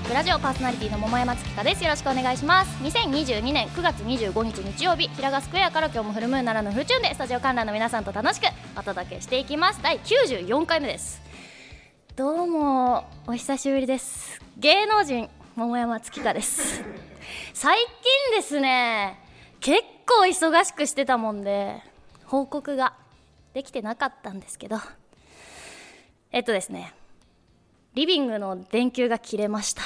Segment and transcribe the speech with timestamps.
[0.00, 1.84] ジックラジオパーソナリティの桃山月香です。
[1.84, 2.82] よろしくお願いします。
[2.82, 8.44] 2022年9月25日日曜日平賀スクエアから今日もフルムーンならぬフルチューンでスタジオ観覧の皆さんと楽しく
[8.78, 9.82] お届けしていきます。
[9.82, 11.20] 第94回目です。
[12.16, 14.40] どうもお久しぶりです。
[14.56, 16.82] 芸能人桃山月香です。
[17.52, 19.20] 最近ですね
[19.60, 21.82] 結構忙しくしてたもんで
[22.24, 22.94] 報告が
[23.52, 24.78] できてなかったんですけど。
[26.32, 26.94] えっとですね
[28.00, 29.82] リビングの電球が切れました。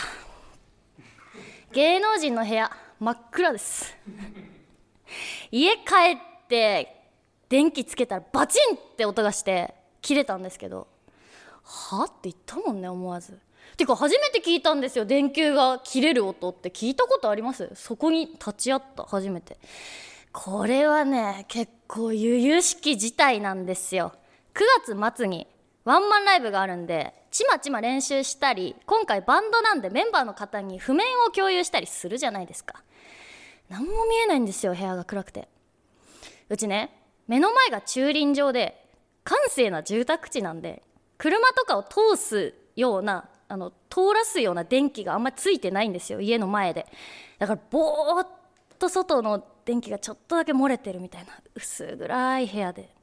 [1.73, 3.93] 芸能人の部屋真っ暗です。
[5.51, 5.81] 家帰
[6.15, 6.95] って
[7.49, 10.87] 電気つけたらバチンって音がして切れたんですけど
[11.65, 13.37] はって言ったもんね思わず。
[13.77, 16.71] てか初めて聞いたんですよ電球が切れる音って。
[16.71, 17.69] 聞いたことあります？
[17.75, 19.59] そこに立ち会った初めて。
[20.31, 24.13] これはね結構由々しき事態なんですよ。
[24.55, 25.49] 9月末に
[25.85, 32.83] ワンマンライブがあるんでちまちま練習したり今回バンドなんでメンバーの方に譜面を共有したりするじゃないですか。
[33.69, 35.49] 何も見えないんですよ部屋が暗くて。
[36.49, 36.91] うちね
[37.27, 38.87] 目の前が駐輪場で
[39.25, 40.83] 閑静な住宅地なんで
[41.19, 46.87] 車とかを通すようなあの通らすような電気があんまりついてないんですよ家の前で。
[47.39, 48.29] だからぼーっ
[48.79, 52.95] と外の電気がちょっとだけ漏れてるみたいな薄暗い部屋で。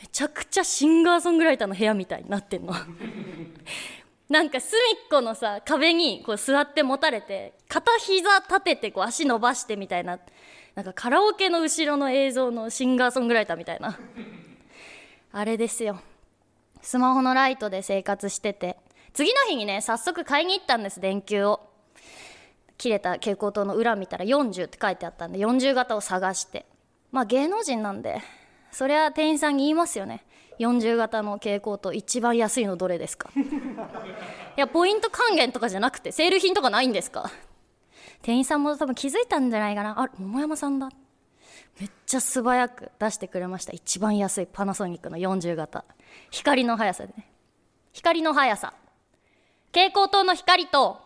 [0.00, 2.74] めちゃくちゃシンガーソングライターの部屋みたいになってんの。
[4.28, 10.18] なんか隅っこのさ壁にこう座って持たれて片膝立ててこう足伸ばしてみたいな。
[10.74, 13.98] なんかカラオケの後ろの映像のシンガーソングライターみたいな。
[15.32, 16.00] あれですよ。
[16.82, 18.76] スマホのライトで生活してて。
[19.14, 21.60] 次の日にね早速買いに行ったんです電球を。
[22.76, 26.66] 切れた蛍光灯の裏見たら40って書いてあったんで40型を探して。
[27.10, 28.20] まあ芸能人なんで
[28.76, 30.22] そりゃ店員さんに言いますよね。
[30.58, 33.30] 40型の蛍光灯一番安いのどれですか？
[33.34, 33.40] い
[34.60, 37.30] やポイント還元とかじゃなくてセール品とかないんですか？
[38.20, 39.98] 店員さんも多分気づいたんじゃないかな。
[39.98, 40.90] あ桃山さんだ。
[41.80, 43.72] めっちゃ素早く出してくれました。
[43.72, 45.86] 一番安いパナソニックの40型。
[46.30, 47.30] 光の速さでね。
[47.94, 48.74] 光の速さ。
[49.72, 51.00] 蛍光灯の光と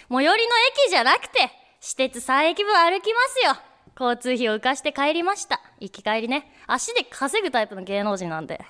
[0.09, 0.53] 最寄りの
[0.85, 3.55] 駅じゃなくて私鉄3駅分歩きますよ。
[3.99, 5.61] 交通費を浮かして帰りました。
[5.79, 6.51] 行き帰りね。
[6.65, 8.65] 足で稼ぐタイプの芸能人なんで。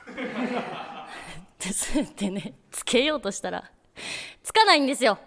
[2.17, 2.55] でね。
[2.71, 3.71] つけようとしたら
[4.43, 5.17] つかないんですよ。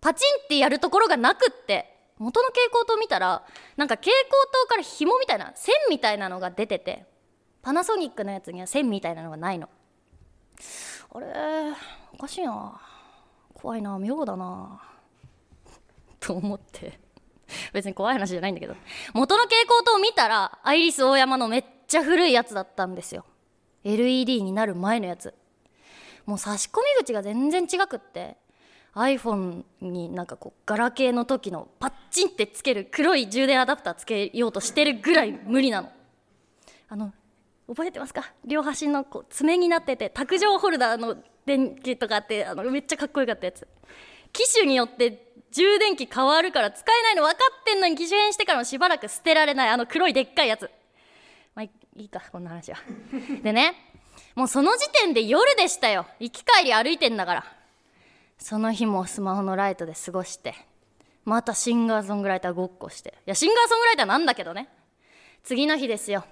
[0.00, 1.92] パチンってやるところがなくって。
[2.18, 3.44] 元の蛍光灯見たら
[3.76, 4.30] なんか蛍光
[4.64, 7.04] 灯から紐みたいな線みたいなのが出てて
[7.60, 9.68] パナソニックのやつには線みたいなのがないの。
[11.12, 11.26] あれ
[12.14, 12.80] おかしいな。
[13.52, 13.98] 怖いな。
[13.98, 14.80] 妙だな。
[16.26, 16.98] と思って。
[17.72, 18.74] 別に怖い話じゃないんだけど。
[19.14, 23.24] 元の蛍光灯を見たらアイリスオーヤマのめっちゃ古いやつだったんですよ。
[23.84, 25.32] LED になる前のやつ。
[26.24, 28.36] もう差し込み口が全然違くって
[28.94, 35.92] iPhone になんかこうガラケーの時のパッチンってつける黒い充電アダプターつけようとしてるぐらい無理なの。
[36.88, 37.12] あの
[37.68, 38.32] 覚えてますか？
[38.44, 43.68] 両端のこう爪になってて卓上ホルダーの電気とかあってあのめっちゃかっこよかったやつ。
[44.32, 45.25] 機種によって
[45.56, 50.70] 充電器変わるから使えないの分かってんのに機種変してからもしばらく捨てられないあの黒いでっかいやつ。
[51.54, 52.78] まあいいかこんな話は。
[53.42, 53.74] でね
[54.34, 56.06] もうその時点で夜でしたよ。
[56.20, 57.44] 行き帰り歩いてんだから。
[58.36, 60.54] その日もスマホのライトで過ごして。
[61.24, 63.14] またシンガーソングライターごっこして。
[63.26, 64.68] いやシンガーソングライターなんだけどね。
[65.42, 66.26] 次の日ですよ。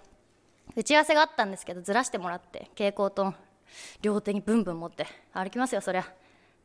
[0.77, 3.35] 打ち合わせがあったんですけどずらしてもらって蛍光灯
[4.03, 5.07] 両手にブンブン持って。
[5.33, 6.05] 歩きますよそりゃ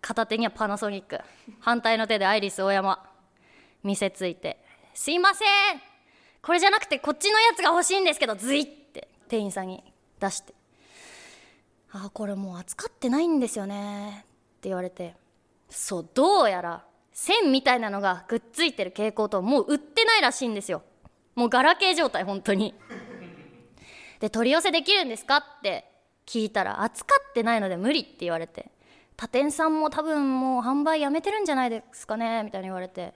[0.02, 1.20] 片手にはパナソニック。
[1.60, 3.06] 反対の手でアイリス大山。
[3.84, 5.48] 店ついて「すいません。
[6.42, 9.08] これじゃなくてこっちのやつが欲しいんですけどズイって。
[9.28, 9.84] 店員さんに
[10.20, 10.54] 出して
[11.94, 14.26] 「あこれもう扱ってないんですよね」
[14.58, 15.16] って言われて。
[15.70, 20.82] そうどうやら線みたいなのがくっついてる蛍光灯もう売ってないらしいんですよ。
[21.36, 22.74] もうガラケー状態本当に。
[24.20, 25.86] で取り寄せできるんですかって
[26.26, 28.72] 聞いたら扱ってないので無理って言われて。
[29.20, 33.14] 他店さんも多分もう販売やめてるんじゃないですかねみたいに言われて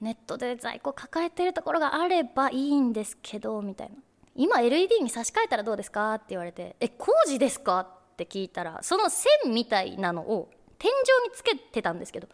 [0.00, 3.94] ネットで在庫抱えてるところがあればいいんですけどみたいな。
[4.34, 10.50] 今 LED に差し替えたらどうですかって言われてえ工事ですかって聞いたらその線みたいなのを
[10.80, 10.94] 天井
[11.28, 12.28] につけてたんですけど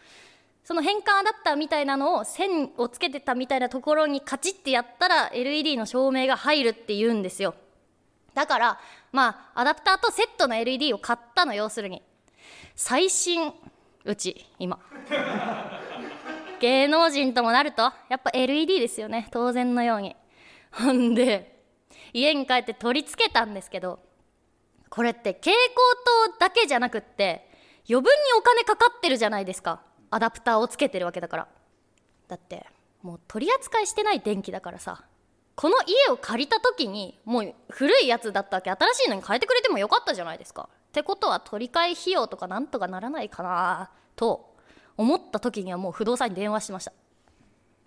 [0.65, 7.55] その変換アダプターみたいなのを線をつけてたみたいなところにカチッてやったら LED の照明が入るって言うんですよ。
[8.33, 8.81] だから
[9.13, 12.03] まあアダプターとセットの LED を買ったの要するに。
[12.75, 13.53] 最新
[14.05, 14.79] うち今。
[16.61, 19.29] 芸能人ともなるとやっぱ LED ですよね。
[19.31, 20.17] 当然のように。
[20.73, 21.63] ほんで
[22.13, 24.01] 家に帰って取り付けたんですけど
[24.91, 25.75] これって蛍光
[26.31, 27.51] 灯だけじゃなくって
[27.89, 28.09] 余分に
[28.39, 29.83] お金かかってるじゃないですか。
[30.11, 31.49] アダプターをつけてるわけだから。
[32.29, 32.67] だって
[33.03, 35.05] もう取り扱いしてない電気だからさ。
[35.55, 38.71] この家を借りた時にもう古いやつだったわけ。
[38.71, 40.69] 新しいのに変えてくれてもよかったじゃないですか。
[40.97, 44.55] ってことは取り替え費用とかなんとかならないかなと
[44.97, 46.93] 思った時にはもう不動産に電話しました。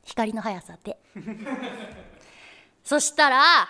[0.04, 1.00] 光の速さで。
[2.86, 3.68] そしたら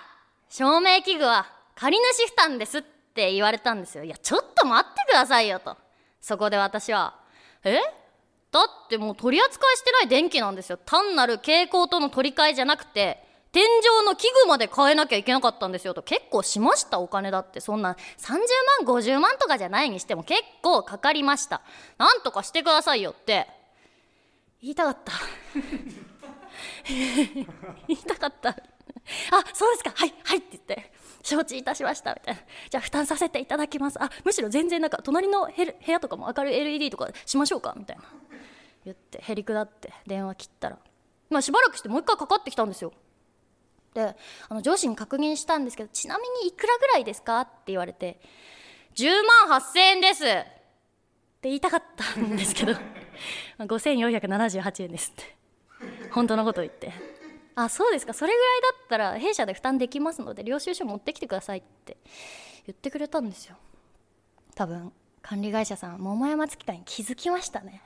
[0.49, 4.03] 照明器具は借り主負担ですって言われたんですよ。
[4.03, 5.77] いやちょっと待ってくださいよと。
[6.19, 7.15] そこで私は
[7.63, 7.79] え？
[8.51, 10.77] だってもう取り扱いしてない電気なんですよ。
[10.85, 16.03] 単なる蛍光灯の取り替えじゃなくて天井の器具まで変えなきゃいけなかったんですよと。
[16.03, 17.59] 結構しましたお金だって。
[17.59, 21.61] そんな30万50万とかじゃないにしても結構かかりました。
[21.97, 23.47] なんとかしてくださいよって。
[24.61, 25.13] 言いたかった。
[26.85, 27.47] 言
[27.87, 28.49] いたかった。
[28.49, 28.55] あ
[29.53, 29.91] そうですか。
[29.95, 30.91] はいはいって言って。
[31.23, 32.13] 承知いたしました。
[32.13, 32.41] みたいな。
[32.69, 34.01] じゃあ負担させていただきます。
[34.01, 37.73] あむしろ全然なんか隣の部屋とかも明るい LED とかしましょうか。
[37.75, 38.03] みたいな。
[38.85, 39.91] 言ってへりくだって。
[40.05, 40.77] 電話切ったら。
[41.29, 42.93] まあしばらくしてもう一回かかってきたんですよ。
[43.93, 44.15] で
[44.47, 47.41] あの上司に確認したんですけどちなみにいくらぐらいですか？
[47.41, 48.19] って言われて
[48.95, 49.09] 10
[49.47, 50.49] 万8000円ですって
[51.43, 52.73] 言いたかったんですけど
[53.59, 55.35] 5478円ですって
[56.11, 56.91] 本当のこと言って
[57.55, 58.13] あそうですか。
[58.13, 61.97] それぐらいだったら弊社で負担できますので領収書持ってきてくださいって
[62.65, 63.57] 言ってくれたんですよ。
[64.55, 67.81] 多分管理会社さん桃山月間に気づきましたね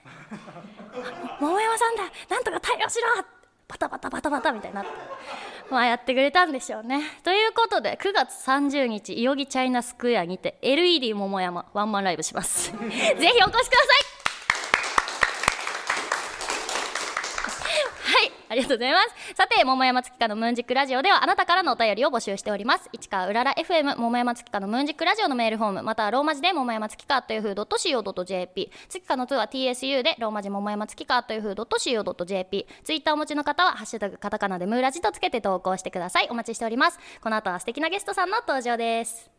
[1.40, 2.04] 桃山さんだ。
[2.30, 3.26] なんとか対応しろ!
[3.68, 4.92] バタバタバタバタみたいになって。
[5.69, 7.01] まあやってくれたんでしょうね。
[7.24, 12.71] ということで9月30日いよぎチャイナスクエアにて LED 桃山ワンマンライブします。
[12.77, 13.60] ぜひお越しください
[18.06, 19.36] はい、ありがとうございます。
[19.36, 22.88] さて、桃山月花のムーンジックラジオではあなたからのお便りを募集しております。
[22.94, 36.28] 市川うらら FM 桃山月花のムーンジックラジオのメールフォーム、またはローマ字で桃山月花というふう .co.jp、月花の2は TSU でローマ字桃山月花というふう .co.jp、ツイッターお持ちの方はハッシュタグカタカナでムーラジとつけて投稿してください。
[36.30, 37.00] お待ちしております。
[37.22, 39.32] この後は素敵なゲストさんの登場です。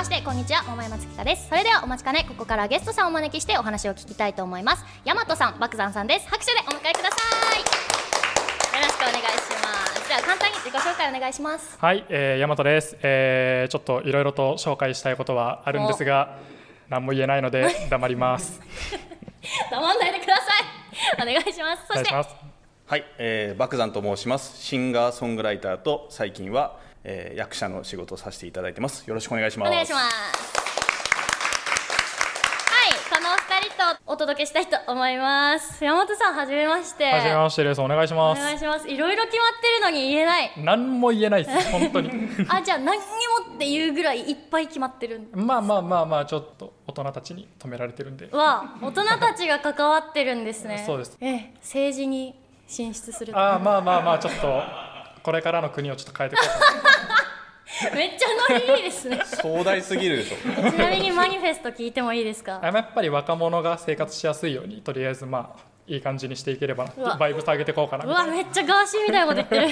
[0.00, 1.46] ましてこんにちは桃山月花です。
[1.50, 4.82] それではお待ちかねここからゲストさんをお招きしてお話を聞きたいと思います。
[5.04, 6.26] 大和さん爆山さんです。
[6.26, 7.16] 拍手でお迎えくださ
[7.54, 7.58] い。
[7.60, 9.22] よろしくお願いし
[9.62, 10.08] ます。
[10.08, 11.76] じゃあ簡単に自己紹介お願いします。
[11.78, 16.38] はい、えー、大和です、えー、ちょっといろいろと紹介したいことはあるんですが
[16.88, 18.58] 何も言えないので黙ります。
[19.70, 20.42] 黙んないでくださ
[21.20, 21.22] い。
[21.22, 21.86] お願いします。
[21.86, 24.62] そしてはい、えー、爆山と申します。
[24.62, 29.06] シンガーソングライターと最近は、えー、役者の仕事をさせていただいてます。
[29.08, 29.68] よろしくお願いします。
[29.70, 30.60] お願いします。
[32.72, 35.82] はいこのお二人とお届けしたいと思います。
[35.84, 37.04] 山本さんはじめまして。
[37.10, 37.80] はじめましてです。
[37.80, 38.42] お願いしおます。
[38.42, 38.88] 願いします。
[38.88, 40.52] いろいろ決まってるのに言えない。
[40.58, 41.68] 何も言えないです。
[41.72, 42.10] 本当に。
[42.48, 43.04] あじゃあ何に
[43.48, 45.28] もっていうぐらいいっぱい決まってるん？
[45.34, 48.28] まあまあまあまあちょっと大人たちに止められてるんで。
[48.32, 50.82] わ大人たちが関わってるんですね。
[50.86, 51.16] そうです。
[51.20, 52.34] ええ政治に
[52.66, 54.62] 進出するああまあまあまあちょっと
[55.22, 56.48] これからの国をちょっと変えていこう
[57.82, 59.22] かなめっちゃノリいいですね。
[59.24, 60.36] 壮大すぎるでしょ。
[60.70, 62.60] ちなみにマニフェスト聞いてもいいですか？
[62.62, 68.04] あやっぱり若者が生活しやすいようにとりあえずまあいい感じにしていければバイブス上げていこうかな。
[68.04, 69.68] うわめっちゃガーシーみたいなこと言ってる。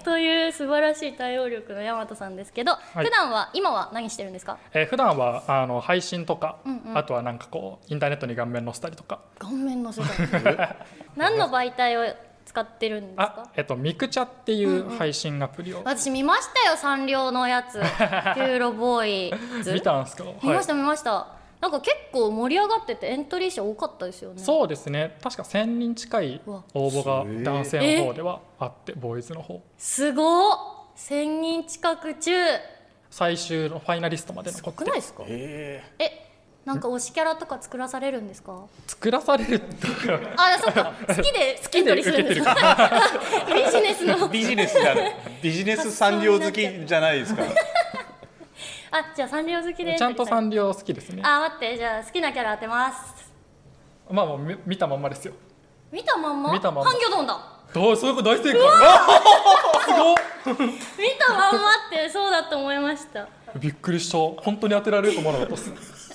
[0.04, 2.76] という素晴らしい対応力の大和さんですけど、い。
[3.04, 4.58] 普段は今は何してるんですか？
[4.72, 6.58] えー普段はあの配信とか、
[6.94, 9.20] あとはなんかこうインターネットに顔面載せたりとか。
[9.38, 10.74] 顔面の世界
[11.16, 12.12] 何の媒体を
[12.48, 17.74] 使ってるんですあかえっとミクチャっていう配信アプリを私見ましたよサンリオのやつ。
[17.78, 19.28] ピューロボー
[19.58, 19.72] イズ。
[19.74, 21.26] 見たんですか、見ました見ました。
[21.60, 24.40] なんか結構盛り上がっててエントリー者多かったですよね。
[24.42, 25.16] そうですね。
[25.22, 29.60] 確か1000人近い応募が男性の方ではあってボーイズの方。
[29.76, 30.56] すごっ
[30.96, 32.30] ！1000人近く中。
[33.10, 35.24] 最終のファイナリストまで残って少ないですか？
[35.26, 36.27] ええ
[36.68, 38.66] なんか推しキャラとか作らされるんですか？
[38.86, 40.20] 作らされるとか。
[40.36, 40.92] あそっか。
[41.08, 42.40] 好きでエントリーするビジ
[43.80, 44.18] ネスの。
[44.18, 44.94] ー、ビジネスじゃ
[45.42, 47.42] ビジネス産業好きじゃないですか。
[48.90, 51.22] あじゃあサンリオ好きでちゃんとサンリオ好きですね。
[51.24, 51.78] あ待って。
[51.78, 53.32] じゃあ好きなキャラ当てます。
[54.10, 55.32] まあもう見見たまんまですよ。
[55.90, 56.52] 見たまんま？
[56.52, 56.90] 見たまんま。
[56.90, 57.38] ハンギョドンだ。
[57.72, 59.20] どうそういうこと大正解あ
[59.84, 60.16] すごっ。
[60.68, 60.74] 見
[61.18, 63.26] たまんまってそうだと思いました。
[63.58, 64.18] びっくりした。
[64.42, 66.07] 本当に当てられると思わなかったです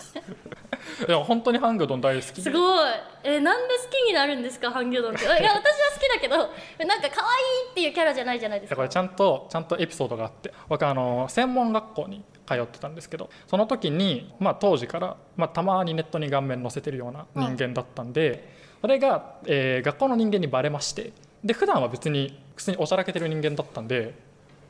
[1.07, 2.41] でも本当にハンギョドン大好きで。
[2.43, 2.89] すごい。
[3.23, 5.23] えなんで好きになるんですかハンギョドンって？
[5.23, 10.51] いや 私は好きだけどなんか可愛いっていうキャラじゃないじゃないですかだからちゃんとちゃんとエピソードがあって。
[10.67, 18.49] 僕あの専門学校に通ってたんですけどその時に、まあ、当時から、まあ、たまにネットに顔面載せてるような人間だったんで、
[18.81, 24.13] それが、えー学校の人間にバレましてで普段は別に普通におしゃらけてる人間だったんで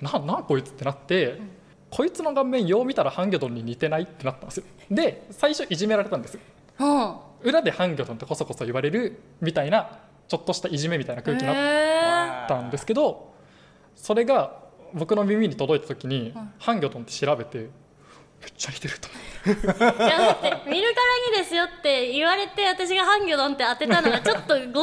[0.02, 1.40] ななんこいつってなって、
[1.94, 4.64] こいつの顔面よう見たらハンギョドンに似てないってなったんですよ。
[4.90, 6.40] で最初いじめられたんです
[6.80, 7.16] うん。
[7.44, 13.32] 裏でハンギョドンってこそこそ言われるみたいなちょっとしたいじめみたいな空気になったんですけど
[13.96, 14.64] それが
[14.96, 16.52] 僕の耳に届いた時に、うん。
[16.58, 17.70] ハンギョドンって調べてめっ
[18.58, 19.08] ちゃ似てると
[19.46, 19.68] 思って
[20.04, 24.82] やだって見るからにですよって言われて私がハンギョドンって当てたのがちょっと語弊になっ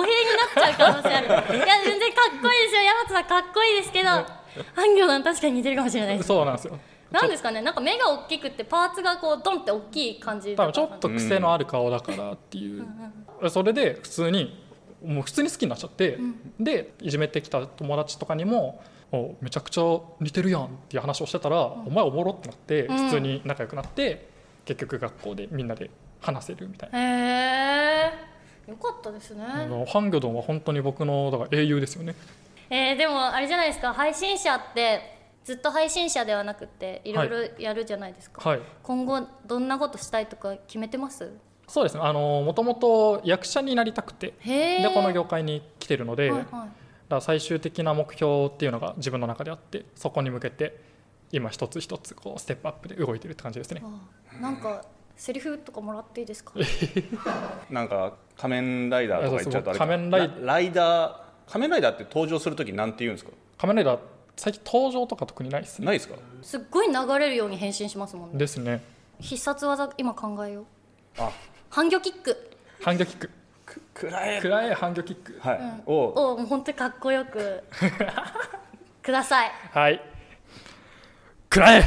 [0.55, 1.27] ちゃう可能性ある。
[1.27, 2.83] いや全然かっこいいですよ。
[2.83, 4.25] 山田さんかっこいいですけどハ
[4.85, 6.79] ンギョドン確かに似てるかもしれないそうなんですよ
[7.11, 12.87] なんですかねなんか目が大きくてパーツがこうドンって大きい感じ多分ちょとっと癖のある顔だからっていう、
[13.51, 14.65] それで普通に
[15.05, 16.19] もう普通に好きになっちゃって、
[16.59, 19.83] でいじめてきた友達とかにも「おめちゃくちゃ
[20.21, 22.97] 似てるやん」っていう話をしてたら「お前おもろ」ってなってうん。
[23.07, 24.29] 普通に仲良くなって、
[24.65, 25.91] 結局学校でみんなで
[26.21, 28.13] 話せるみたいな、へ
[28.67, 32.15] えよかったですね、あのハンギョドンは本当に僕のだから英雄ですよね。
[32.69, 35.20] えーでもあれじゃないですか配信者って
[35.51, 38.61] ずっと配信者ではなくていろいろやるじゃないですか、はい。
[38.85, 41.33] 今後どんなことしたいとか決めてます？
[41.67, 42.03] そうですね。
[42.05, 46.69] あのもともと役者になりたくてでこの業界に来てるので、はいはい。
[47.09, 50.79] ら最終的な目標っていうのが自分の中であってそこに向けて
[51.33, 53.83] 今一つ一つこうステップアップで動いてるって感じですね。
[53.85, 54.41] あ。
[54.41, 54.85] なんか
[55.17, 56.53] セリフとかもらっていいですか？
[57.69, 63.33] なんか仮面ライダーとか言っちゃうとあれ仮面ライラライダー仮面ライダーって登場するときなんて言うんですか？
[63.59, 64.01] 仮面ライダー
[64.37, 65.87] 最近登場とか特にないですね。
[65.87, 66.15] ないですか？
[66.43, 68.39] すっごい流れるように変身しますもんね。
[68.39, 68.83] ですね。
[69.21, 70.65] 必殺技今考えよう。
[71.19, 71.31] あ。
[71.69, 72.51] 反魚キック。
[72.81, 73.31] 反魚キック。
[73.67, 75.39] くくらえ暗い反魚キック。
[75.41, 77.63] はい、ををもう本当にかっこよく。
[79.03, 79.53] ください。
[79.73, 80.01] はい。
[81.51, 81.83] 暗い。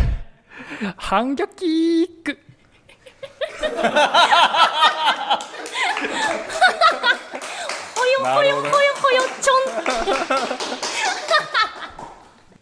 [0.98, 2.38] 反魚キック。
[7.96, 8.72] ほよほよほよ
[9.02, 9.62] ほよちょん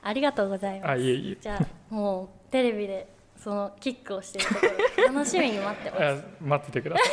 [0.03, 0.89] ありがとうございます。
[0.89, 1.37] あいえいえ。
[1.39, 4.61] じゃあもうテレビでそのキックをしているとこ
[4.97, 7.07] ろ楽しみに待ってまあ待っててください。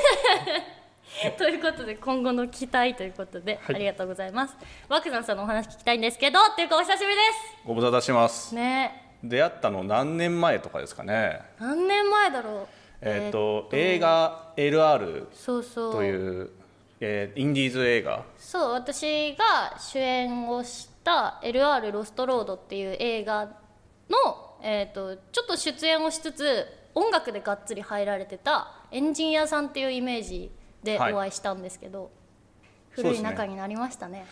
[1.32, 3.76] す ということで今後の期待ということで、はい。
[3.76, 4.56] ありがとうございます。
[4.88, 7.22] ワクザンさんのお話聞きたいんですけどっていうかお久しぶりで
[7.64, 8.48] ご無沙汰します。
[8.48, 9.04] すね。
[9.22, 11.40] 出会ったの何年前とかですかね。
[11.58, 12.68] 何年前だろう。
[13.00, 15.92] えっ、と映画 LR そうそう。
[15.92, 16.50] という、
[17.00, 18.24] えーインディーズ映画？
[18.36, 30.50] そう私が主演をした「LR ロストロード」っていう映画の、えー、とちょっと出演をしつつ音楽でがっつり入られてたエンジニアさんっていうイメージ
[30.82, 31.12] ではい。
[31.12, 32.10] お会いしたんですけど、
[32.94, 33.16] そうですね。
[33.16, 34.26] 古い仲になりましたね。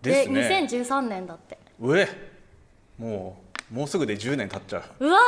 [0.00, 0.66] ですね。
[0.70, 1.58] 2013年だって。
[1.80, 2.08] うえ？
[2.98, 3.36] も
[3.70, 5.06] うもうすぐで10年経っちゃう。
[5.06, 5.18] うわ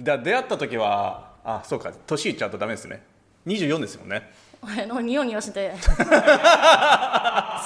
[0.00, 3.02] だ出会った時はあそうか年いっちゃうとダメですね。
[3.46, 5.74] 24ですもんねーのニヤニヤして。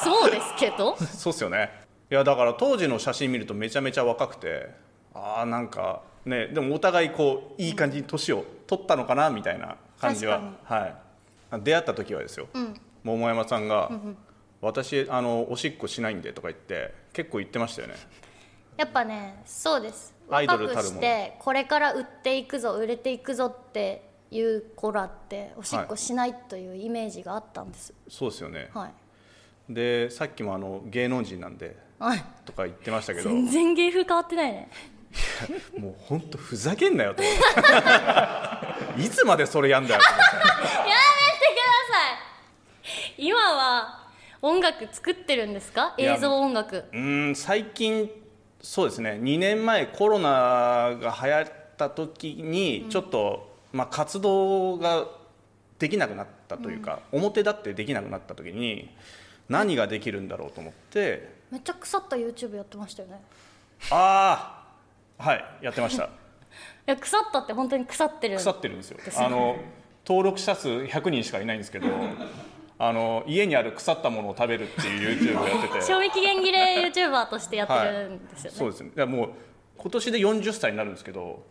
[0.02, 0.96] そうですけど。
[0.96, 1.70] そうっすよね。
[2.10, 4.70] いやだから当時の写真見るとめちゃめちゃ若くて。
[5.14, 10.40] ああなんかねでもお互いこういい感じに年を取ったのかなみたいな感じは。
[10.64, 10.94] はい。
[11.60, 12.74] 出会った時はですよ、ん。
[13.02, 13.90] 桃山さんが、
[14.60, 17.94] 私あのおしっこしないんで」とか言って結構言ってましたよね。
[18.76, 20.14] やっぱねそうです。
[20.30, 21.00] アイドルたるも
[21.38, 27.94] これから売っていくぞ売れていくぞっていう子らっておしっこしないというイメージがあったんです。
[28.08, 28.70] そうですよね。
[28.74, 33.28] はい、でさっきもあの芸能人なんではい、とか言ってましたけど。
[33.28, 34.70] 全然芸風変わってないね。
[35.78, 37.22] もう本当ふざけんなよと。
[39.00, 40.36] いつまでそれやんだよやめてく
[40.86, 40.92] だ
[41.94, 43.26] さい。
[43.26, 44.06] 今は
[44.42, 45.94] 音楽作ってるんですか？
[45.98, 46.84] 映像音楽。
[46.92, 48.10] うーん最近
[48.60, 49.18] そうですね。
[49.22, 55.06] 2年前コロナが流行った時にちょっと、まあ、活動が
[55.78, 58.90] できなくなったというか、表立ってできなくなった時に
[59.48, 63.20] 何ができるんだろうと思ってめっちゃ腐った YouTube やってましたよね。
[63.90, 64.64] あ
[65.18, 66.04] あはいやってました。
[66.04, 66.08] い
[66.86, 68.36] や腐ったって本当に腐ってる。
[68.36, 68.98] 腐ってるんですよ。
[69.16, 69.56] あの
[70.06, 71.86] 登録者数100人しかいないんですけど
[72.78, 75.80] あの家にある腐ったものを食べるっていう YouTube をやってて。
[75.86, 79.04] 賞味期限切れ YouTuber としてやってるんですよね、そうですね。
[79.06, 79.30] もう
[79.78, 81.44] 今年で40歳になるんですけど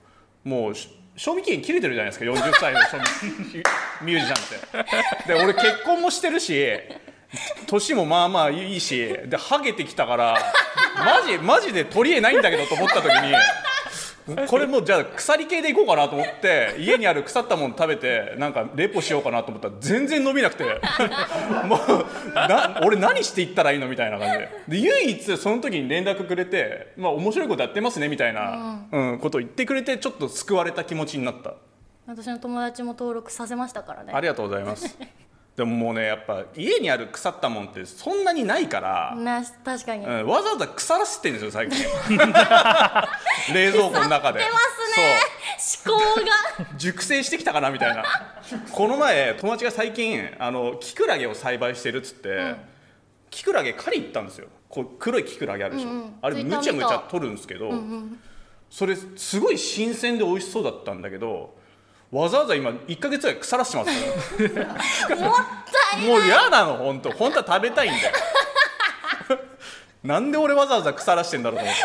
[0.44, 3.64] もうし賞味期限切れてるじゃないですか40歳の賞味
[4.04, 4.86] ミュージシャンっ
[5.26, 5.34] て。
[5.34, 6.66] で俺結婚もしてるし
[7.66, 10.38] 年もまあまあいいしでハゲてきたから
[10.96, 13.34] マジマジで取り柄ないんだけどと思った時に
[14.50, 20.64] これもうじゃあ腐り系でいこうかなと思って家にある腐ったもの食べてなんかレポしようかなと思ったら全然伸びなくて。
[20.64, 24.50] もうな俺何していったらいいのみたいな感じで。
[24.68, 29.20] で唯一その時に連絡くれて、まあ、面白いことやってますねみたいな、うん。
[29.20, 31.54] ことを言ってくれてちょっと救われた気持ちになった。
[32.06, 34.14] 私の友達も登録させましたからね。
[34.14, 34.98] ありがとうございます
[35.58, 41.84] でももうねやっぱ家にある腐ったもんってそんなにないから、な確かに、うん、わざわざ腐らせてるんですよ最近。
[43.56, 44.40] 冷蔵庫の中で。
[44.40, 45.20] 出ますね。
[45.88, 46.26] 思考が。
[46.58, 48.04] そう熟成してきたかなみたいな。
[48.72, 52.54] この前友達が最近あのキクラゲを栽培してるっつって、
[53.32, 54.50] キクラゲ狩り行ったんですよ。
[54.70, 57.72] こう黒いキクラゲあるでしょ、うんうんあれむちゃむちゃ取るんですけど、
[58.70, 61.57] それすごい新鮮で美味しそうだったんだけど
[62.12, 64.66] わざわざ今1か月ぐらい腐らしてますから。
[65.16, 65.36] もっ
[65.92, 67.12] たいもう嫌なの本当。
[67.12, 68.14] 本当は食べたいんだよ
[70.04, 71.82] なんで俺わざわざ腐らしてんだろうと思って。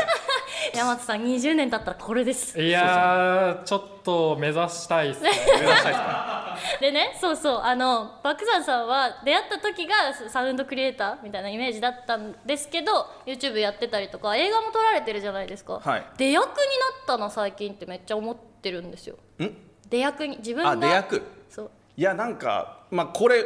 [0.79, 2.61] 山本さん20年経ったらこれです。
[2.61, 5.31] いやーちょっと目指したいですね。
[5.61, 6.59] 目指したいですか？
[6.81, 7.61] でねそうそう。
[7.63, 9.95] あの爆山さんは出会った時が
[10.29, 16.05] サウンドクリエイターみたいなイメージだったんですけど YouTube やってたりとか映画も撮られてるじゃないですか、はい。
[16.17, 19.17] 出役になったな最近ってめっちゃ思ってるんですよ。
[19.41, 19.72] ん？
[19.93, 21.23] 出役に自分があ出役？
[21.51, 21.71] そう。
[21.97, 23.45] いやなんかまあこれ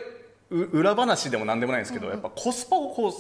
[0.51, 3.13] う裏話でもなんでもないんですけど、やっぱコスパをこ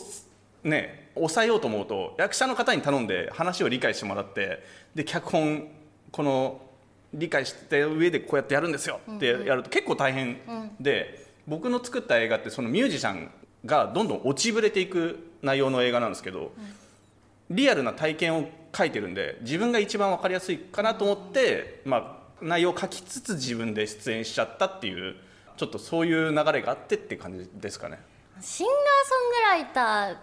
[0.65, 4.63] うね抑えようと思うと役者の方に頼んで話を理解してもらって
[4.95, 5.69] で脚本
[6.13, 6.61] この
[7.13, 10.39] 理解して上でこうやってやるんですよってやると結構大変
[10.81, 13.31] で、僕の作った映画ってそのミュージシャン
[13.65, 16.53] がどんどん落ちぶれていく内容の映画なんですけど、
[17.51, 25.17] リアルな体験を書いてるんで自分が一番分かりやすいかなと思って、まあ、内容を書きつつ自分で出演しちゃったっていう
[25.57, 27.99] ちょっとそういう流れがあってって感じですかね。
[28.41, 30.17] シンガーソングライター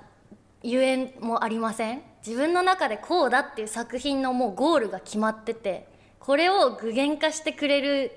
[0.62, 2.02] ゆえんもありません？
[2.26, 5.88] 自分の中でこうだっていう作品のもうゴールが決まってて
[6.20, 8.12] これを具現化してくれる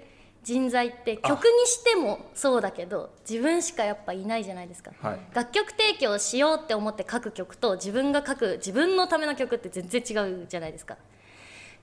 [0.45, 1.29] 人材ってあ。
[1.29, 5.21] 曲にしてもそうだけど自分しかやっぱいないじゃないですか、はい。
[5.35, 10.99] 楽曲提供しようって思って書く曲と自分が書く自分のための曲って全然違うじゃないですか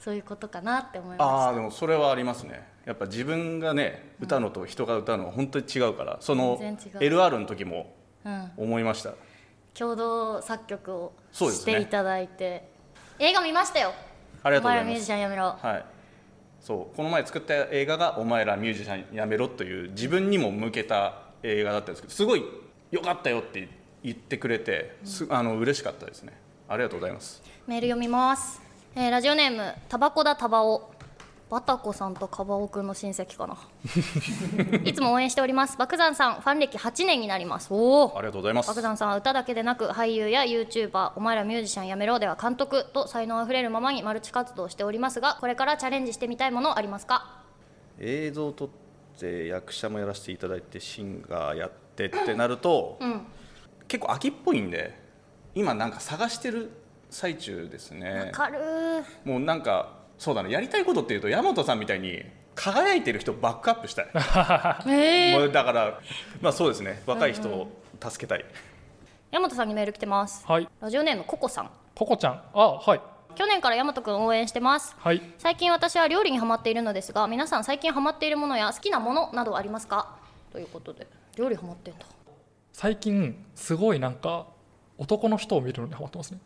[0.04, 2.68] そういうことかなって思いまああしでもそれはありますね。
[2.86, 7.16] やっぱ自分がね歌うのと人が歌うのは本当に違うからその全然違う。
[7.16, 7.96] LR の時も
[8.58, 9.14] 思いました。
[9.74, 12.70] 共同作曲をしていただいて、
[13.18, 13.94] 映画見ましたよ。
[14.44, 15.44] ありがとうございお前らミュージますシャンやめろ。
[15.62, 15.86] はい。
[16.60, 22.44] そうこの前作った映画が「お前らミュージシャンやめろ」という自分にも向けた映画だったんですけどすごい
[22.92, 23.68] 良かったよって
[24.02, 26.34] 言ってくれてすあの嬉しかったですね。
[26.70, 27.42] ありがとうございます。
[27.68, 28.62] メール読みます、
[28.96, 30.92] えーラジオネームタバコだタバオ。
[31.50, 33.56] バタコさんとカバオくんの親戚かな。
[34.86, 35.78] いつも応援しております。
[35.78, 37.68] 爆山さんファン歴8年になります。
[37.72, 38.68] おおありがとうございます。
[38.70, 47.44] 爆山さんは歌だけでなく俳優や YouTuber お前らミュージシャンやめろでは監督と才能あふれるままにマルチ活動をしておりますがこれからチャレンジしてみたいものありますか？
[48.00, 48.70] 映像を撮っ
[49.20, 53.28] て役者もやらせていただいてシンガーやってってなると、ん。
[53.88, 54.98] 結構秋っぽいんで
[55.54, 56.72] 今なんか探してる
[57.14, 58.58] 最中ですわねかる。
[58.60, 62.24] ーもうなんかそうだねやりたいことっていうと大和さんみたいに
[62.56, 64.08] 輝いてる人をバックアップしたい。
[64.88, 66.00] えー、もうだから
[66.42, 67.04] まあそうですね。
[67.06, 67.68] 若い人を
[68.02, 68.46] 助けたい、
[69.32, 70.46] 山本さんにメール来てます。
[70.46, 70.68] はい。
[70.82, 71.70] ラジオネームココさん。
[71.96, 72.44] ココちゃん。
[72.54, 73.02] あはい。
[73.36, 74.96] 去年から大和くん応援してます。
[75.00, 75.22] はい。
[75.38, 80.16] 最近私は料理にハマっているのですが皆さん最近ハマっているものや好きなものなどありますか？
[80.52, 82.06] ということで料理ハマってんだ。
[82.72, 84.48] 最近すごいなんか
[84.98, 86.40] 男の人を見るのにハマってますね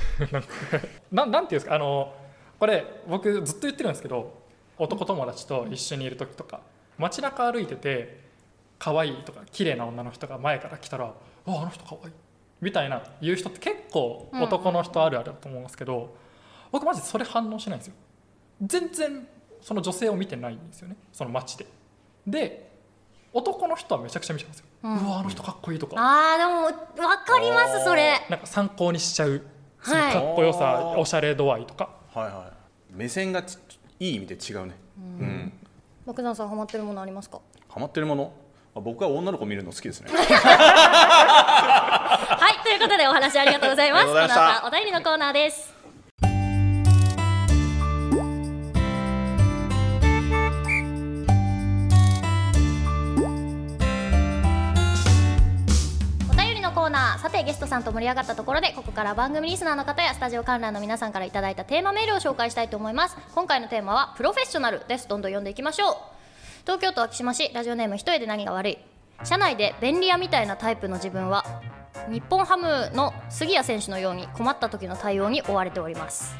[1.12, 2.14] なななんていうんですかあの
[2.58, 4.42] これ僕ずっと言ってるんですけど
[4.78, 6.60] 男友達と一緒にいる時とか
[6.98, 8.20] 街中歩いてて
[8.78, 11.12] 可愛いとか綺麗な女の人が前から来たら「あ
[11.46, 12.12] あの人可愛い
[12.62, 16.14] みたいな言う人って結構男の人あるあるだと思うんですけど、
[16.70, 17.94] 僕マジでそれ反応しないんですよ。
[18.62, 19.26] 全然
[19.60, 21.66] その女性を見てないんですよねその街で。
[22.24, 22.70] で
[23.32, 25.96] 男の人はめちゃくちゃ見ちゃうんですよ、うわあの人かっこいいとか。
[25.98, 28.20] あーでも分かりますそれ。
[28.30, 29.42] なんか参考にしちゃう
[29.82, 30.12] はい。
[30.12, 31.90] かっこよさ、おしゃれ度合いとか。
[32.14, 32.96] はいはい。
[32.96, 33.58] 目線がち
[33.98, 34.74] いい意味で違うね。
[34.98, 35.52] うん、
[36.06, 37.40] 爆弾さんハマってるものありますか？
[37.68, 38.32] ハマってるもの？
[38.74, 40.10] あ僕は女の子見るの好きですね。
[40.14, 40.18] は
[42.50, 44.06] いということでお話ありがとうございます。
[44.06, 45.74] この後お便りのコーナーです
[56.72, 57.18] コーナー。
[57.20, 63.16] さてゲストさんと盛り上がったところでここから番組リスナーの方やスタジオ観覧の皆さんからいただいたテーマメールを紹介したいと思います。
[63.34, 65.08] 今回のテーマはプロフェッショナルです。
[65.08, 65.96] どんどん読んでいきましょう。
[66.64, 68.78] 東京都昭島市ラジオネーム一重で何が悪い。
[69.24, 71.44] 社内で便利屋みたいなタイプの自分は
[72.10, 76.34] 日本ハムの杉谷選手のように困った時の対応に追われております。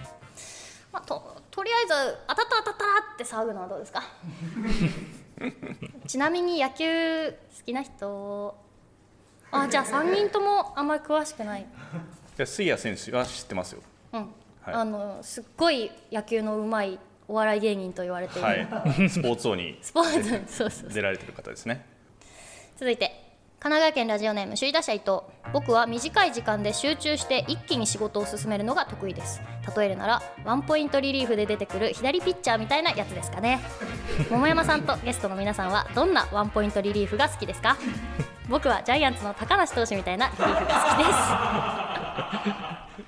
[0.92, 4.02] まあ、ととりあえず当たった当たったって騒ぐのはどうですか？
[6.06, 8.54] ちなみに野球好きな人
[9.52, 11.66] あじゃあ3人ともあんまり詳しくない。
[12.36, 13.82] で杉谷選手は知ってますよ。
[14.12, 14.30] うん、はい。
[14.74, 19.08] あのすっごい野球のうまいお笑い芸人と言われている、はい。
[19.08, 20.90] スポーツ王に スポーツそうそうそう。
[20.90, 21.84] 出られてる方ですね。
[22.78, 23.20] 続いて
[23.60, 25.20] 神奈川県ラジオネーム首位打者伊藤。
[25.52, 29.40] 僕は短い時間で集中して一気に仕事を進めるのが得意です。
[29.76, 33.60] 例えるならワンポイントリリーフで出てくる左ピッチャーみたいなやつですかね。
[34.30, 37.76] 桃山さんとゲストの皆さんはどんなワンポイントリリーフが好きですか？
[38.48, 41.92] 僕はジャイアンツの高梨投手みたいなリリーフが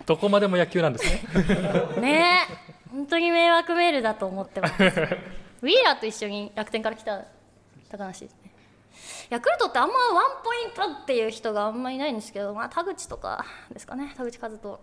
[0.06, 1.20] どこまでも野球なんですね。
[1.32, 2.54] 好きですねえ
[2.90, 4.74] 本当に迷惑メールだと思ってます。
[4.74, 4.90] ウィー
[5.84, 7.24] ラーと一緒に楽天から来た
[7.90, 8.52] 高梨ですね。
[9.30, 10.00] ヤクルトってあんまワ
[10.40, 14.14] ンポイントっていう人があんまいないんですけど、まあ、田口とかですかね。
[14.16, 14.78] 田口和人。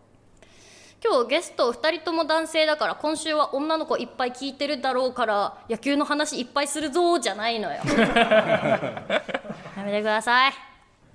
[1.03, 7.81] 今日ゲスト2人とも男性だから今週は女の子いっぱい聞いてるだろうから野球の話いっぱいするぞじゃないのよ
[9.81, 10.53] やめてください。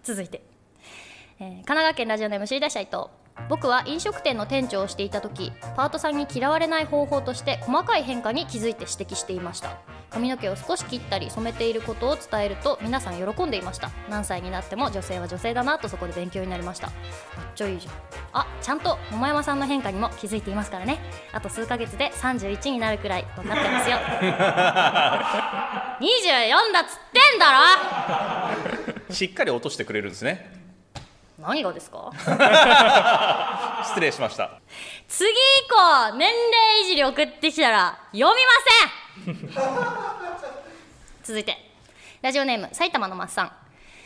[0.03, 0.43] 続いて、
[1.39, 3.05] えー神奈川県ラジオネーム知り出した伊藤
[3.49, 9.79] 僕は飲食店の店長をしていた時パートさんに嫌われない方法として細かい変化に気づいて指摘していました。
[10.09, 13.91] 髪の毛を少し切ったり染めていることを伝えると皆さん喜んでいました。
[14.09, 16.89] 何歳になっても女性は女性だなとそこで勉強になりました。
[16.89, 16.97] めっ
[17.55, 17.95] ちゃいいじゃん。
[18.33, 20.99] あちゃんと桃山さんの変化にも気づいていますからね。
[21.33, 23.99] あと数ヶ月で31になるくらい分かってますよ。
[26.01, 27.53] 24だっつってんだ
[29.09, 29.15] ろ！
[29.15, 30.66] しっかり落としてくれるんですね
[31.39, 32.11] 何がですか？
[33.85, 34.51] 失礼しました。
[35.09, 35.33] 次以
[35.69, 38.53] 降年齢いじり送ってきたら読みま
[39.25, 39.47] せん。
[41.23, 41.57] 続いて
[42.23, 43.53] ラジオネーム埼玉のマッサン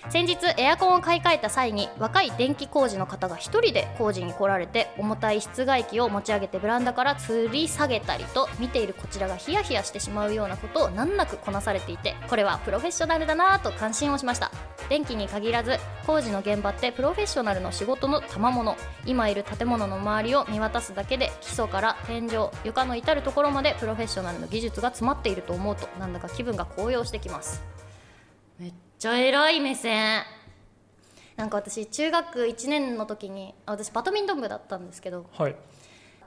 [0.08, 14.50] 先日エアコンを買い替えた際に若い電気工事の方が一人で工事に来られて重たい室外機を持ち上げてベランダから吊り下げたりと見ているこちらがヒヤヒヤしてしまうようなことを難なくこなされていてこれはプロフェッショナルだなぁと感心をしました。
[14.88, 18.76] 電気に限らず工事の現場ってプロフェッショナルの仕事の賜物。
[19.06, 27.79] 今いる建物の周りを見渡すだけで基礎から天井床の至る所までプロフェッショナルの技術が詰まっていると思うとなんだか気分が高揚してきます。
[29.00, 30.24] ちゃ偉い目線。
[31.34, 35.56] なんか私中学1年の時にあ私バドミントン部だったんですけどはい。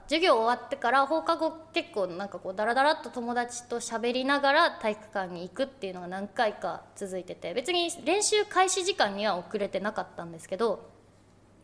[0.08, 10.90] 授業終わってから放課後結構なんかこうダラダラっと友達と喋りながら体育館に行くっていうのが何回か続いてて別に練習開始時間には遅れてなかったんですけど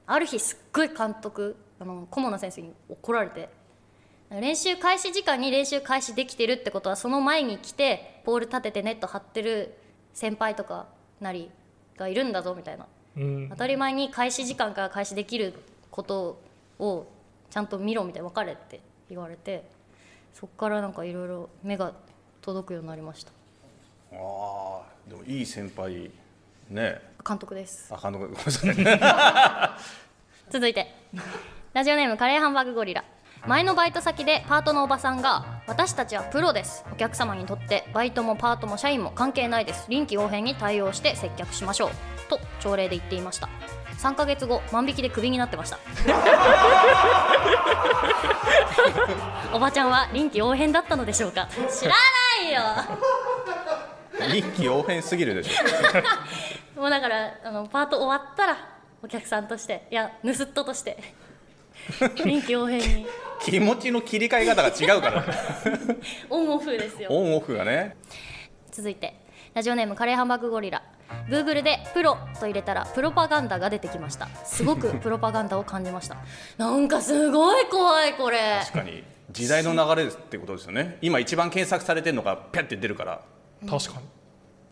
[0.07, 3.49] ある日すっごい監督あの顧問の先生に怒られて
[4.31, 9.75] 練習開始時間に練習開始できてるってことはその前に来てポール立ててネット張ってる
[10.15, 10.87] 先輩とか
[11.21, 11.51] なり
[11.97, 12.87] がいるんだぞみたいな。
[13.17, 13.49] うん。
[13.51, 15.55] 当たり前に開始時間から開始できる
[15.91, 16.41] こと
[16.79, 17.07] を
[17.51, 19.65] ちゃんと見ろみたいな分かれって言われて
[20.33, 21.93] そっからなんかいろいろ目が
[22.41, 23.33] 届くようになりました。
[24.13, 26.11] ああでもいい先輩
[26.69, 27.01] ね。
[27.27, 27.93] 監督です。
[27.93, 28.29] あ監督。
[28.29, 29.77] ごめんなさ
[30.49, 30.53] い。
[30.53, 30.95] 続いて。
[31.73, 33.05] ラジオネームカレーハンバーグゴリラ。
[33.47, 36.85] 前のバイト先でパートのおばさんが「私たちはプロです。
[36.93, 39.85] お客様にとってバイトもパートも社員も関係ないです。
[39.89, 41.91] 臨機応変に対応して接客しましょう」
[42.29, 43.49] と朝礼で言っていました。
[43.99, 45.79] 3ヶ月後万引きでクビになってました。
[49.55, 51.47] おばちゃんは臨機応変だったのでしょうか？
[51.71, 51.97] 知らな
[52.49, 52.63] いよ！
[54.33, 56.81] 臨機応変すぎるでしょ。
[56.81, 58.57] もうだからあのパート終わったら
[59.05, 60.99] お客さんとしていや盗っ人として
[62.25, 63.07] 臨機応変に
[63.45, 65.25] 気持ちの切り替え方が違うから。
[66.29, 67.09] オンオフですよ。
[67.11, 67.97] オンオフがね。
[68.71, 69.15] 続いて
[69.55, 70.83] ラジオネームカレーハンバーグゴリラ。
[71.29, 74.29] Google で「プロ」と入れたらプロパガンダが出てきました。
[74.45, 76.17] すごくプロパガンダを感じました。
[76.57, 78.61] なんかすごい怖いこれ。
[78.61, 79.03] 確かに。
[79.31, 80.99] 時代の流れってことですよね。
[81.01, 83.21] 今一番検索されてるのがピャって出るから。
[83.69, 84.20] 確かに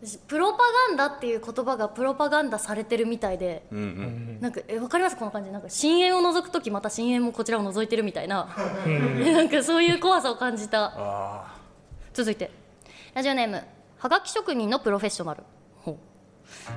[0.01, 0.59] 私プロパ
[0.89, 4.37] ガンダっていう言葉がプロパガンダされてるみたいでうんうん。
[4.39, 5.17] なんかえわかります？
[5.17, 5.51] この感じ。
[5.51, 8.47] なんか深淵を覗く時また深淵もこちらを覗いてるみたいな。
[8.85, 10.93] なんかそういう怖さを感じた。
[10.95, 11.55] あ
[12.13, 12.49] 続いて。
[13.13, 13.61] ラジオネーム
[13.97, 15.43] はがき職人のプロフェッショナル。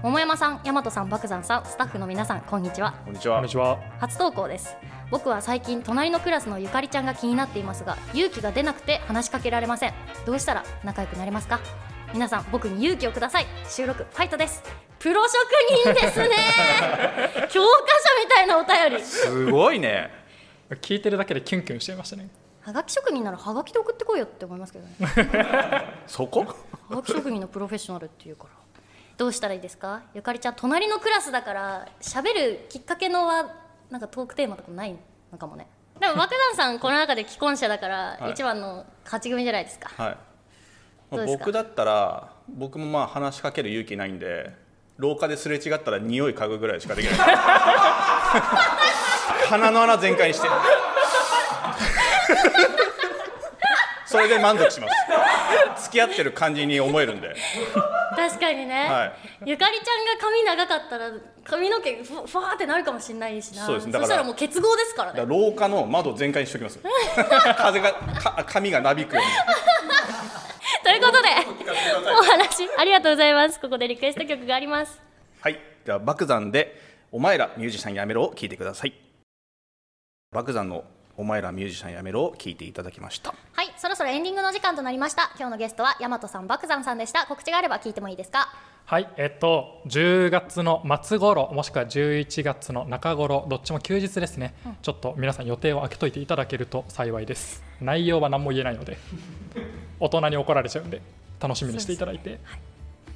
[0.02, 2.88] 桃山さん大和さん漠山さんスタッフの皆さんこんにちは。
[2.88, 3.36] あこんにちは。
[3.36, 3.78] こんにちは。
[4.00, 4.76] 初投稿です。
[5.10, 9.94] 僕は最近隣のクラスのゆかりちゃんが気になっていますが勇気が出なくて話しかけられません。
[10.26, 11.60] どうしたら仲良くなれますか？
[12.12, 13.46] 皆さん僕に勇気をください。
[13.68, 14.62] 収録ファイトです。
[14.98, 15.34] プロ職
[15.84, 16.28] 人ですね。
[17.50, 17.68] 教科
[18.08, 19.02] 書みたいなお便り。
[19.04, 20.10] すごいね。
[20.82, 22.28] 聞いてるだけでキュンキュンしちゃいましたね。
[22.62, 24.94] はがき職人ならはがきで送ってこいよって思いますけどね。
[26.06, 26.40] そこ？
[26.88, 28.50] はがき職人のプロフェッショナルっていうから。
[29.16, 30.02] どうしたらいいですか？
[30.14, 33.46] ゆかりちゃん隣のクラスだから喋るきっかけのは
[33.90, 34.96] なんかトークテーマとかない
[35.32, 35.38] の？
[35.38, 35.66] かもね。
[35.98, 38.32] でも爆弾さんこの中で既婚者だからはい。
[38.32, 40.10] 一番の勝ち組じゃないですか、はい。
[40.10, 40.31] どうですか
[41.26, 44.50] 僕だったら僕もまあ話しかける勇気ないんで
[44.96, 47.16] 廊下ですれ違ったら匂い嗅ぐぐらいしかできない。
[49.48, 50.48] 鼻の穴全開にして。
[54.06, 54.86] それで満足しま
[55.76, 55.84] す。
[55.84, 57.34] 付き合ってる感じに思えるんで。
[58.14, 59.12] 確かにね、はい。
[59.46, 61.10] ゆかりちゃんが髪長かったら
[61.44, 63.64] 髪の毛ふふわーってなるかもしれないしな。
[63.64, 63.86] そうです。
[63.86, 66.78] ねだからしたらもう結合ですからだからね廊下の窓全開にしておきます。
[67.56, 69.30] 風がか髪がなびくように
[70.82, 71.28] ということで
[72.10, 73.60] お話ありがとうございます。
[73.60, 75.00] ここでリクエスト曲があります。
[75.40, 75.58] はい。
[75.84, 76.80] では爆山で
[77.12, 78.94] 「お前らミュージシャンやめろ」を聞いてください。
[80.32, 80.84] 爆山の
[81.16, 83.34] 「お前らミュージシャンやめろ」を聞いていただきました。
[83.52, 83.72] はい。
[83.76, 85.30] そろそろエンディングの時間となりました。
[85.38, 87.26] 今日のゲストは大和さん爆山さんでした。
[87.26, 88.48] 告知があれば聞いてもいいですか？
[88.84, 89.08] はい。
[89.16, 97.62] えっと10月の末頃もしくは11月の中頃どっちも休日ですね、ちょっと皆さん予定を空けといていただけると幸いです。
[97.80, 98.96] 内容は何も言えないので
[100.02, 101.00] 大人に怒られちゃうんで
[101.40, 102.40] 楽しみにしていただいて。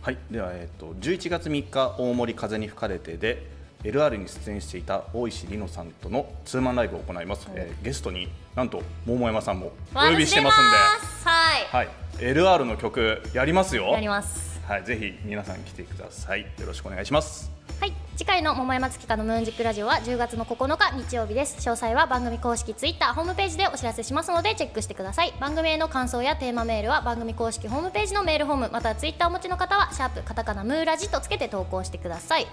[0.01, 3.45] はい、では、えっと11月3日大森風に吹かれてで
[3.83, 10.77] LR に出演していた大石里乃さんとのツーマンライブを行います、えーゲストになんと桃山さんもお呼びしてますんで。
[10.77, 11.29] 私出ます。
[11.29, 13.85] はい、LR の曲やりますよ。
[13.85, 14.61] はいやります。
[14.65, 16.43] はい、ぜひ皆さん来てください。
[16.43, 17.93] よろしくお願いしますはい。
[18.17, 21.57] 次回の桃山月花のムーンジックラジオは10月の9日日曜日です。
[21.59, 25.35] 詳細は番組公式ツイッターホームページでお知らせしますのでチェックしてください。
[25.39, 32.47] 番組への感想やテーマメールは番組公式ホームページのメールフォームまたはツイッターお持ちの方はシャープカタカナムーラジとつけて投稿してください。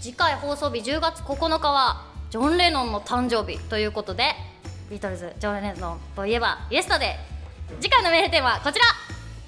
[0.00, 4.32] 次回放送日10月9日はジョン・レノンの誕生日ということで
[4.90, 8.86] ビートルズジョン・レノンといえばイエスタデー次回のメールテーマはこちら。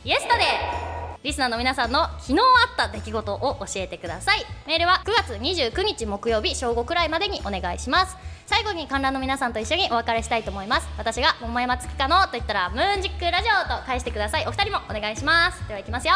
[0.04, 0.93] イエスタデー
[1.24, 4.44] リスナーの皆さんの昨日あった出来事を教えてください。
[4.66, 8.18] メールは9月29日木曜日正午くらいまでにお願いします。
[8.44, 10.88] 最後に観覧の皆さんと一緒にお別れしたいと思います。
[10.98, 14.46] 私が桃山月花のと言ったらムーンジックラジオと返してください。
[14.46, 15.66] お二人もお願いします。
[15.66, 16.12] ではいきますよ。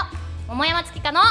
[0.47, 1.27] 桃山月花の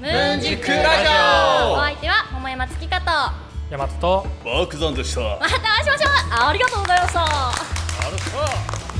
[0.00, 1.74] ムーンジックラジオ。
[1.74, 3.32] お相手は桃山月花と。
[3.70, 4.26] 大和と。
[4.44, 5.20] 爆山でした。
[5.20, 6.12] また会いしましょう。
[6.32, 8.91] あありがとうございました